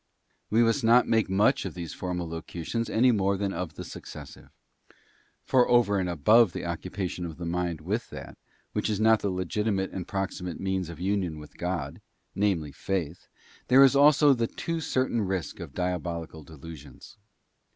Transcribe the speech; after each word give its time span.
We 0.49 0.63
must 0.63 0.83
not 0.83 1.07
make 1.07 1.29
much 1.29 1.63
of 1.63 1.75
these 1.75 1.93
Formal 1.93 2.27
Locutions 2.27 2.89
any_ 2.89 3.11
more 3.15 3.37
than 3.37 3.53
of 3.53 3.75
the 3.75 3.83
Successive. 3.83 4.49
For 5.43 5.69
over 5.69 5.99
and 5.99 6.09
above 6.09 6.53
the_ 6.53 6.61
occupation 6.67 7.23
of 7.23 7.37
the 7.37 7.45
mind 7.45 7.81
with 7.81 8.09
that, 8.09 8.35
which 8.73 8.89
is 8.89 8.99
not 8.99 9.19
the 9.19 9.29
legitimate 9.29 9.91
and 9.91 10.07
proximate 10.07 10.59
means 10.59 10.89
of 10.89 10.99
Union 10.99 11.37
with 11.37 11.55
God, 11.55 12.01
namely 12.33 12.71
Faith, 12.71 13.27
there 13.67 13.83
is 13.83 13.95
also 13.95 14.33
the 14.33 14.47
too 14.47 14.81
certain 14.81 15.21
risk 15.21 15.59
of 15.59 15.75
diabolical 15.75 16.43
delusions. 16.43 17.17